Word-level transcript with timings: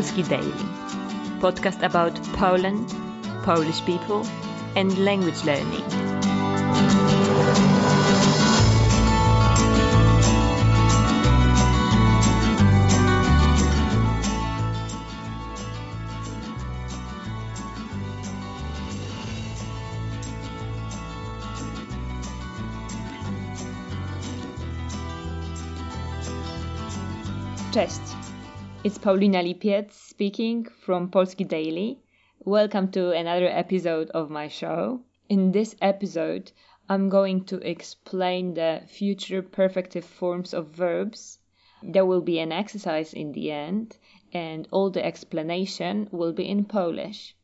Polski 0.00 0.26
Daily, 0.26 0.64
podcast 1.42 1.82
about 1.82 2.14
Poland, 2.32 2.88
Polish 3.42 3.84
people, 3.84 4.24
and 4.74 4.96
language 5.04 5.44
learning. 5.44 5.84
Cześć. 27.70 28.29
It's 28.82 28.96
Paulina 28.96 29.42
Lipiec 29.42 29.92
speaking 29.92 30.64
from 30.64 31.10
Polski 31.10 31.46
Daily. 31.46 31.98
Welcome 32.46 32.90
to 32.92 33.10
another 33.10 33.46
episode 33.46 34.08
of 34.12 34.30
my 34.30 34.48
show. 34.48 35.02
In 35.28 35.52
this 35.52 35.76
episode, 35.82 36.50
I'm 36.88 37.10
going 37.10 37.44
to 37.44 37.56
explain 37.58 38.54
the 38.54 38.80
future 38.88 39.42
perfective 39.42 40.04
forms 40.04 40.54
of 40.54 40.68
verbs. 40.68 41.40
There 41.82 42.06
will 42.06 42.22
be 42.22 42.38
an 42.38 42.52
exercise 42.52 43.12
in 43.12 43.32
the 43.32 43.52
end, 43.52 43.98
and 44.32 44.66
all 44.70 44.88
the 44.88 45.04
explanation 45.04 46.08
will 46.10 46.32
be 46.32 46.48
in 46.48 46.64
Polish. 46.64 47.36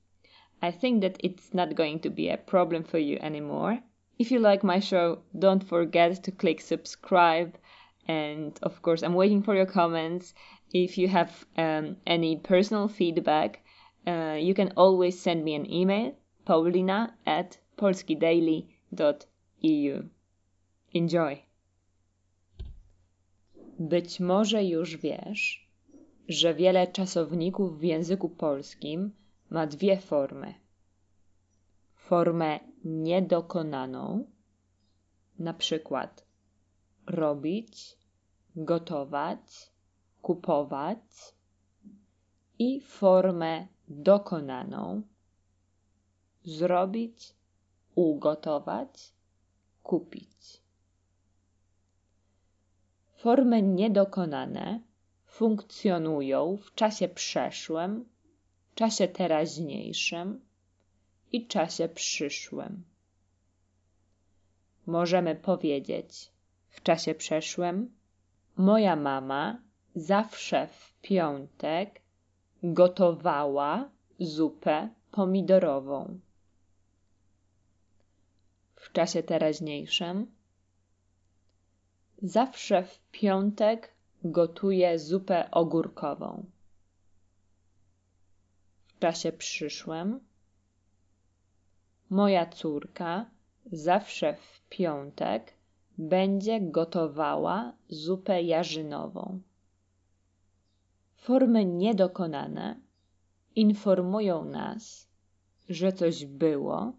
I 0.63 0.71
think 0.71 1.03
that 1.03 1.19
it's 1.23 1.53
not 1.53 1.75
going 1.75 2.01
to 2.01 2.09
be 2.09 2.31
a 2.31 2.39
problem 2.39 2.83
for 2.83 2.99
you 2.99 3.19
anymore. 3.21 3.81
If 4.19 4.31
you 4.31 4.39
like 4.39 4.65
my 4.65 4.81
show, 4.81 5.19
don't 5.39 5.63
forget 5.63 6.25
to 6.25 6.31
click 6.31 6.63
subscribe 6.63 7.59
and 8.09 8.59
of 8.63 8.81
course 8.83 9.03
i'm 9.03 9.15
waiting 9.15 9.43
for 9.43 9.55
your 9.55 9.67
comments 9.67 10.33
if 10.73 10.99
you 10.99 11.09
have 11.09 11.47
um, 11.57 11.97
any 12.07 12.37
personal 12.37 12.89
feedback 12.89 13.61
uh, 14.07 14.37
you 14.39 14.55
can 14.55 14.73
always 14.77 15.21
send 15.21 15.45
me 15.45 15.55
an 15.55 15.71
email 15.71 16.13
paulina 16.45 17.15
at 17.27 17.59
polskidaily.eu 17.77 18.67
enjoy. 20.95 21.37
Być 23.79 24.21
może 24.21 24.65
już 24.65 24.97
wiesz 24.97 25.67
że 26.29 26.55
wiele 26.55 26.87
czasowników 26.87 27.79
w 27.79 27.83
języku 27.83 28.29
polskim 28.29 29.13
ma 29.51 29.67
dwie 29.67 30.01
formy. 30.01 30.55
Formę 31.95 32.61
niedokonaną 32.85 34.31
na 35.39 35.55
przykład 35.55 36.27
robić, 37.07 37.99
gotować, 38.57 39.73
kupować 40.27 41.35
i 42.59 42.81
formę 42.81 43.67
dokonaną 43.89 45.03
zrobić, 46.45 47.35
ugotować, 47.95 49.13
kupić. 49.83 50.63
Formy 53.15 53.63
niedokonane 53.63 54.81
funkcjonują 55.27 56.57
w 56.57 56.75
czasie 56.75 57.09
przeszłym, 57.09 58.09
czasie 58.75 59.09
teraźniejszym 59.09 60.41
i 61.33 61.47
czasie 61.47 61.89
przyszłym. 61.89 62.85
Możemy 64.87 65.35
powiedzieć 65.35 66.33
w 66.69 66.83
czasie 66.83 67.15
przeszłym 67.15 67.95
moja 68.57 68.97
mama 68.97 69.66
zawsze 69.97 70.67
w 70.67 70.95
piątek 71.03 72.01
gotowała 72.63 73.91
zupę 74.19 74.89
pomidorową. 75.11 76.21
W 78.75 78.93
czasie 78.93 79.23
teraźniejszym 79.23 80.27
zawsze 82.23 82.83
w 82.83 83.01
piątek 83.11 83.95
gotuje 84.25 84.99
zupę 84.99 85.51
ogórkową. 85.51 86.45
W 88.87 88.99
czasie 88.99 89.33
przyszłym 89.33 90.21
moja 92.11 92.47
córka 92.47 93.31
zawsze 93.73 94.35
w 94.35 94.61
piątek 94.69 95.53
będzie 95.99 96.61
gotowała 96.61 97.73
zupę 97.89 98.43
jarzynową. 98.43 99.41
Formy 101.27 101.65
niedokonane 101.65 102.81
informują 103.57 104.45
nas, 104.45 105.09
że 105.69 105.93
coś 105.93 106.27
było, 106.27 106.93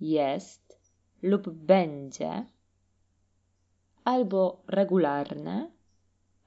jest 0.00 0.80
lub 1.22 1.50
będzie, 1.50 2.46
albo 4.04 4.62
regularne, 4.66 5.70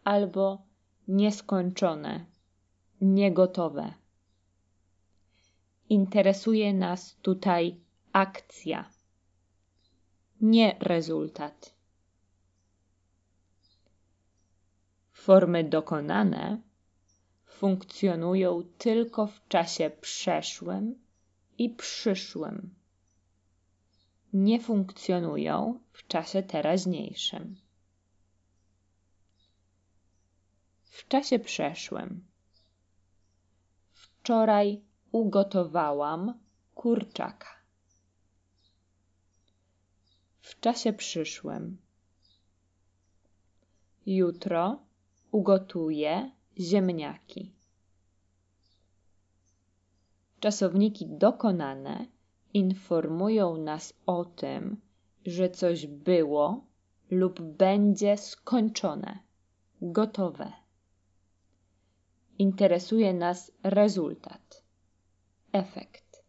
albo 0.04 0.62
nieskończone, 1.08 2.26
niegotowe. 3.02 3.94
Interesuje 5.90 6.74
nas 6.74 7.16
tutaj 7.22 7.80
akcja, 8.12 8.90
nie 10.42 10.78
rezultat. 10.80 11.76
Formy 15.12 15.64
dokonane 15.64 16.71
funkcjonują 17.62 18.64
tylko 18.78 19.28
w 19.28 19.48
czasie 19.48 19.92
przeszłym 20.02 20.96
i 21.58 21.70
przyszłym. 21.70 22.76
Nie 24.34 24.60
funkcjonują 24.60 25.80
w 25.92 26.08
czasie 26.08 26.44
teraźniejszym. 26.44 27.56
W 30.84 31.08
czasie 31.08 31.40
przeszłym. 31.40 32.26
Wczoraj 33.94 34.82
ugotowałam 35.12 36.40
kurczaka. 36.76 37.56
W 40.42 40.60
czasie 40.60 40.94
przyszłym. 40.94 41.78
Jutro 44.06 44.80
ugotuję 45.32 46.32
ziemniaki. 46.60 47.52
Czasowniki 50.40 51.08
dokonane 51.08 52.06
informują 52.54 53.58
nas 53.58 53.94
o 54.06 54.26
tym, 54.26 54.82
że 55.26 55.50
coś 55.50 55.88
było 55.88 56.66
lub 57.12 57.42
będzie 57.42 58.18
skończone, 58.18 59.20
gotowe. 59.82 60.52
Interesuje 62.38 63.14
nas 63.14 63.52
rezultat, 63.64 64.64
efekt. 65.52 66.24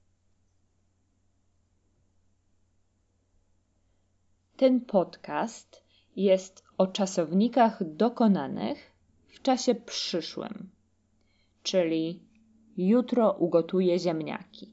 Ten 4.56 4.80
podcast 4.80 5.82
jest 6.16 6.64
o 6.78 6.86
czasownikach 6.86 7.94
dokonanych 7.94 8.91
w 9.32 9.42
czasie 9.42 9.74
przyszłym, 9.74 10.70
czyli 11.62 12.22
jutro 12.76 13.32
ugotuję 13.32 13.98
ziemniaki. 13.98 14.72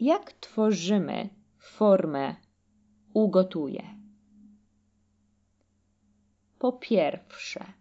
Jak 0.00 0.32
tworzymy 0.32 1.28
formę 1.58 2.36
ugotuję? 3.12 4.00
Po 6.58 6.72
pierwsze, 6.72 7.72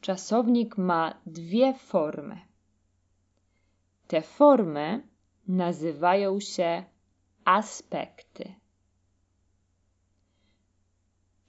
czasownik 0.00 0.78
ma 0.78 1.20
dwie 1.26 1.74
formy. 1.74 2.40
Te 4.06 4.22
formy 4.22 5.08
nazywają 5.48 6.40
się 6.40 6.84
aspekty. 7.44 8.54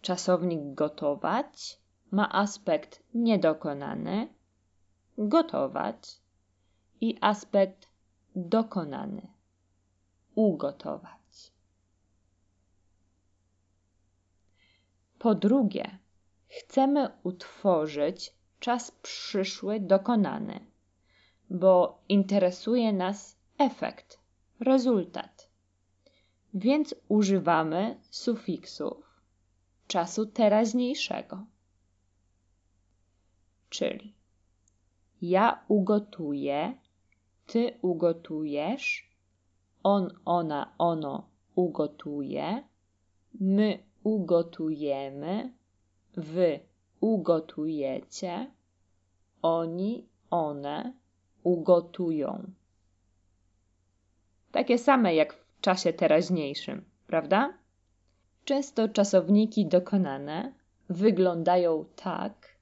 Czasownik 0.01 0.59
gotować 0.73 1.80
ma 2.11 2.29
aspekt 2.31 3.03
niedokonany, 3.13 4.33
gotować 5.17 6.21
i 7.01 7.17
aspekt 7.21 7.87
dokonany, 8.35 9.27
ugotować. 10.35 11.51
Po 15.19 15.35
drugie, 15.35 15.97
chcemy 16.47 17.09
utworzyć 17.23 18.35
czas 18.59 18.91
przyszły 18.91 19.79
dokonany, 19.79 20.59
bo 21.49 22.01
interesuje 22.09 22.93
nas 22.93 23.37
efekt, 23.57 24.19
rezultat. 24.59 25.49
Więc 26.53 26.95
używamy 27.07 27.99
sufiksów 28.09 29.21
czasu 29.87 30.25
teraźniejszego 30.25 31.45
czyli 33.71 34.13
Ja 35.21 35.63
ugotuję, 35.67 36.77
ty 37.47 37.77
ugotujesz, 37.81 39.09
on, 39.83 40.09
ona, 40.25 40.73
ono 40.77 41.29
ugotuje, 41.55 42.63
my 43.39 43.79
ugotujemy, 44.03 45.53
wy 46.13 46.59
ugotujecie, 46.99 48.51
oni, 49.41 50.07
one 50.29 50.93
ugotują. 51.43 52.51
Takie 54.51 54.77
same 54.77 55.15
jak 55.15 55.33
w 55.33 55.61
czasie 55.61 55.93
teraźniejszym, 55.93 56.85
prawda? 57.07 57.53
Często 58.45 58.89
czasowniki 58.89 59.65
dokonane 59.65 60.53
wyglądają 60.89 61.85
tak, 61.95 62.60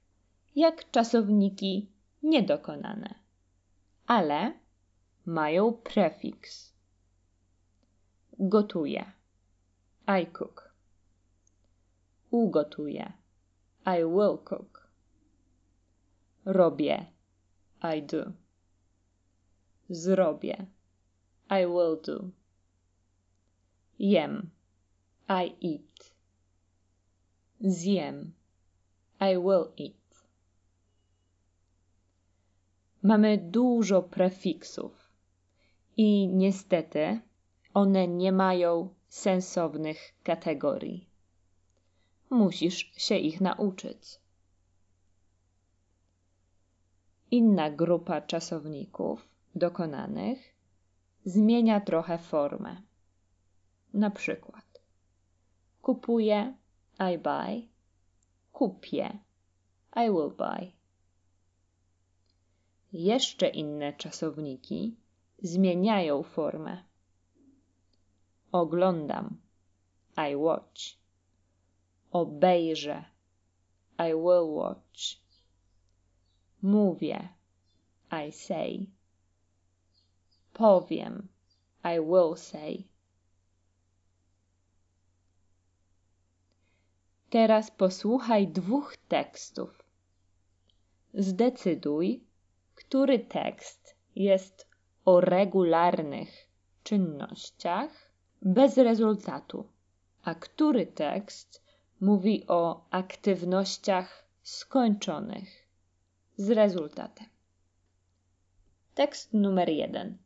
jak 0.56 0.90
czasowniki 0.90 1.88
niedokonane, 2.22 3.14
ale 4.06 4.52
mają 5.26 5.72
prefiks. 5.72 6.74
Gotuję. 8.38 9.12
I 10.06 10.26
cook. 10.26 10.74
Ugotuję. 12.30 13.12
I 13.86 14.04
will 14.04 14.38
cook. 14.38 14.90
Robię. 16.44 17.06
I 17.82 18.02
do. 18.02 18.32
Zrobię. 19.90 20.66
I 21.50 21.66
will 21.66 22.00
do. 22.06 22.30
Jem. 23.98 24.50
I 25.28 25.54
eat. 25.62 26.14
Zjem. 27.60 28.32
I 29.20 29.38
will 29.38 29.72
eat. 29.76 29.99
Mamy 33.02 33.38
dużo 33.38 34.02
prefiksów 34.02 35.10
i 35.96 36.28
niestety 36.28 37.20
one 37.74 38.08
nie 38.08 38.32
mają 38.32 38.94
sensownych 39.08 40.14
kategorii. 40.22 41.08
Musisz 42.30 42.92
się 42.96 43.16
ich 43.16 43.40
nauczyć. 43.40 44.20
Inna 47.30 47.70
grupa 47.70 48.20
czasowników 48.20 49.28
dokonanych 49.54 50.54
zmienia 51.24 51.80
trochę 51.80 52.18
formę. 52.18 52.76
Na 53.94 54.10
przykład 54.10 54.80
kupuję 55.82 56.54
I 57.14 57.18
buy, 57.18 57.68
kupię 58.52 59.18
I 59.96 60.10
will 60.10 60.30
buy. 60.38 60.79
Jeszcze 62.92 63.48
inne 63.48 63.92
czasowniki 63.92 64.96
zmieniają 65.42 66.22
formę. 66.22 66.84
Oglądam 68.52 69.40
I 70.30 70.36
watch. 70.36 70.80
Obejrzę 72.10 73.04
I 73.98 74.14
will 74.14 74.48
watch. 74.48 75.20
Mówię 76.62 77.28
I 78.26 78.32
say. 78.32 78.86
Powiem 80.52 81.28
I 81.84 82.00
will 82.00 82.36
say. 82.36 82.84
Teraz 87.30 87.70
posłuchaj 87.70 88.48
dwóch 88.48 88.96
tekstów. 88.96 89.82
Zdecyduj, 91.14 92.24
który 92.80 93.18
tekst 93.18 93.96
jest 94.16 94.68
o 95.04 95.20
regularnych 95.20 96.48
czynnościach 96.82 98.12
bez 98.42 98.76
rezultatu, 98.76 99.68
a 100.22 100.34
który 100.34 100.86
tekst 100.86 101.64
mówi 102.00 102.44
o 102.48 102.84
aktywnościach 102.90 104.24
skończonych 104.42 105.68
z 106.36 106.50
rezultatem. 106.50 107.26
Tekst 108.94 109.32
numer 109.32 109.68
jeden. 109.68 110.18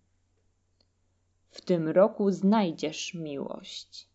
W 1.51 1.61
tym 1.61 1.89
roku 1.89 2.31
znajdziesz 2.31 3.15
miłość. 3.15 4.09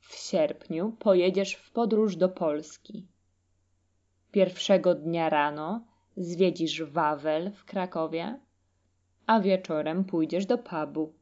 W 0.00 0.14
sierpniu 0.14 0.92
pojedziesz 0.98 1.54
w 1.54 1.70
podróż 1.70 2.16
do 2.16 2.28
Polski. 2.28 3.06
Pierwszego 4.32 4.94
dnia 4.94 5.28
rano 5.28 5.91
zwiedzisz 6.16 6.82
Wawel 6.82 7.50
w 7.50 7.64
Krakowie, 7.64 8.38
a 9.26 9.40
wieczorem 9.40 10.04
pójdziesz 10.04 10.46
do 10.46 10.58
pubu. 10.58 11.12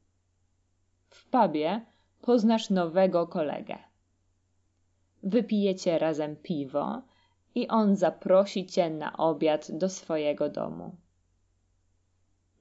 W 1.08 1.26
pubie 1.26 1.80
poznasz 2.20 2.70
nowego 2.70 3.26
kolegę. 3.26 3.78
Wypijecie 5.22 5.98
razem 5.98 6.36
piwo 6.36 7.02
i 7.54 7.68
on 7.68 7.96
zaprosi 7.96 8.66
cię 8.66 8.90
na 8.90 9.16
obiad 9.16 9.72
do 9.72 9.88
swojego 9.88 10.48
domu. 10.48 10.96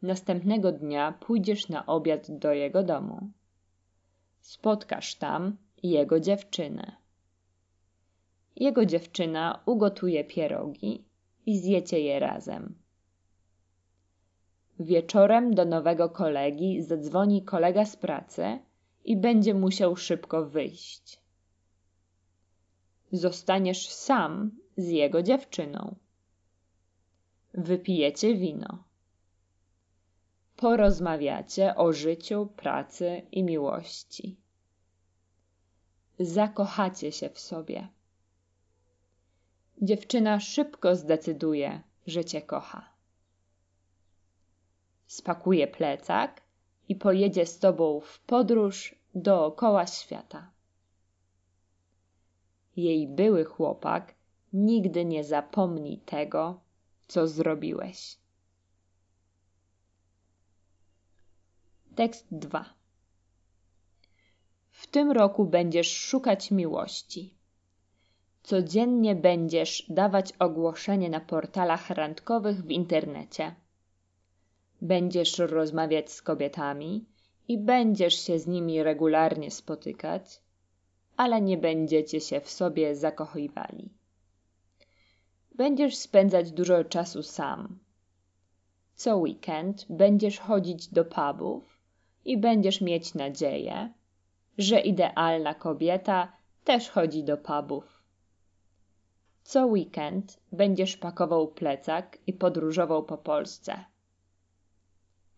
Następnego 0.01 0.71
dnia 0.71 1.11
pójdziesz 1.11 1.69
na 1.69 1.85
obiad 1.85 2.31
do 2.31 2.53
jego 2.53 2.83
domu. 2.83 3.29
Spotkasz 4.41 5.15
tam 5.15 5.57
jego 5.83 6.19
dziewczynę. 6.19 6.95
Jego 8.55 8.85
dziewczyna 8.85 9.59
ugotuje 9.65 10.23
pierogi 10.23 11.08
i 11.49 11.57
zjecie 11.57 11.99
je 11.99 12.19
razem. 12.19 12.75
Wieczorem 14.79 15.55
do 15.55 15.65
nowego 15.65 16.09
kolegi 16.09 16.81
zadzwoni 16.83 17.43
kolega 17.43 17.85
z 17.85 17.95
pracy 17.95 18.59
i 19.05 19.17
będzie 19.17 19.53
musiał 19.53 19.95
szybko 19.95 20.45
wyjść. 20.45 21.21
Zostaniesz 23.11 23.89
sam 23.89 24.51
z 24.77 24.87
jego 24.87 25.23
dziewczyną. 25.23 25.95
Wypijecie 27.53 28.35
wino. 28.35 28.83
Porozmawiacie 30.55 31.75
o 31.75 31.93
życiu, 31.93 32.47
pracy 32.55 33.21
i 33.31 33.43
miłości. 33.43 34.35
Zakochacie 36.19 37.11
się 37.11 37.29
w 37.29 37.39
sobie. 37.39 37.87
Dziewczyna 39.81 40.39
szybko 40.39 40.95
zdecyduje, 40.95 41.81
że 42.07 42.25
cię 42.25 42.41
kocha. 42.41 42.89
Spakuje 45.07 45.67
plecak 45.67 46.41
i 46.89 46.95
pojedzie 46.95 47.45
z 47.45 47.59
tobą 47.59 47.99
w 47.99 48.19
podróż 48.19 48.95
dookoła 49.15 49.87
świata. 49.87 50.51
Jej 52.75 53.07
były 53.07 53.45
chłopak 53.45 54.15
nigdy 54.53 55.05
nie 55.05 55.23
zapomni 55.23 55.97
tego, 55.97 56.59
co 57.07 57.27
zrobiłeś. 57.27 58.17
Tekst 61.95 62.27
2. 62.31 62.73
W 64.71 64.87
tym 64.87 65.11
roku 65.11 65.45
będziesz 65.45 65.97
szukać 65.97 66.51
miłości. 66.51 67.38
Codziennie 68.49 69.15
będziesz 69.15 69.85
dawać 69.89 70.33
ogłoszenie 70.39 71.09
na 71.09 71.19
portalach 71.19 71.89
randkowych 71.89 72.61
w 72.61 72.71
internecie. 72.71 73.55
Będziesz 74.81 75.37
rozmawiać 75.37 76.11
z 76.11 76.21
kobietami 76.21 77.05
i 77.47 77.57
będziesz 77.57 78.25
się 78.25 78.39
z 78.39 78.47
nimi 78.47 78.83
regularnie 78.83 79.51
spotykać, 79.51 80.41
ale 81.17 81.41
nie 81.41 81.57
będziecie 81.57 82.21
się 82.21 82.41
w 82.41 82.49
sobie 82.49 82.95
zakochiwali. 82.95 83.89
Będziesz 85.55 85.97
spędzać 85.97 86.51
dużo 86.51 86.83
czasu 86.83 87.23
sam. 87.23 87.79
Co 88.95 89.17
weekend 89.17 89.85
będziesz 89.89 90.39
chodzić 90.39 90.87
do 90.87 91.05
pubów 91.05 91.79
i 92.25 92.37
będziesz 92.37 92.81
mieć 92.81 93.13
nadzieję, 93.13 93.93
że 94.57 94.79
idealna 94.79 95.53
kobieta 95.53 96.31
też 96.63 96.89
chodzi 96.89 97.23
do 97.23 97.37
pubów. 97.37 97.98
Co 99.49 99.65
weekend 99.65 100.39
będziesz 100.51 100.97
pakował 100.97 101.47
plecak 101.47 102.17
i 102.27 102.33
podróżował 102.33 103.03
po 103.03 103.17
Polsce. 103.17 103.85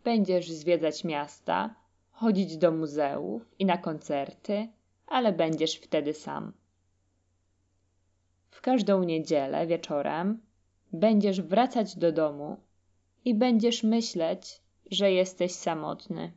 Będziesz 0.04 0.52
zwiedzać 0.52 1.04
miasta, 1.04 1.76
chodzić 2.12 2.58
do 2.58 2.72
muzeów 2.72 3.56
i 3.60 3.66
na 3.66 3.78
koncerty, 3.78 4.68
ale 5.08 5.34
będziesz 5.34 5.76
wtedy 5.76 6.14
sam. 6.14 6.54
W 8.50 8.62
każdą 8.62 9.04
niedzielę 9.04 9.68
wieczorem 9.68 10.42
będziesz 10.94 11.42
wracać 11.42 11.96
do 11.96 12.12
domu 12.12 12.58
i 13.26 13.36
będziesz 13.36 13.84
myśleć, 13.84 14.62
że 14.92 15.12
jesteś 15.12 15.52
samotny. 15.52 16.32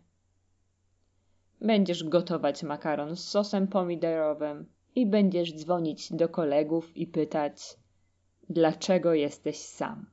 Będziesz 1.61 2.05
gotować 2.05 2.63
makaron 2.63 3.17
z 3.17 3.29
sosem 3.29 3.69
pomidorowym 3.69 4.67
i 4.95 5.07
będziesz 5.07 5.55
dzwonić 5.55 6.13
do 6.13 6.29
kolegów 6.29 6.97
i 6.97 7.07
pytać, 7.07 7.77
dlaczego 8.49 9.15
jesteś 9.15 9.57
sam. 9.57 10.07